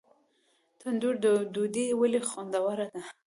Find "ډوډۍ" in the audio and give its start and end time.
1.53-1.87